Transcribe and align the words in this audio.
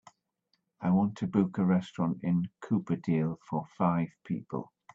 I 0.81 0.89
want 0.89 1.15
to 1.17 1.27
book 1.27 1.59
a 1.59 1.63
restaurant 1.63 2.21
in 2.23 2.49
Cooperdale 2.59 3.37
for 3.47 3.67
five 3.77 4.07
people. 4.23 4.73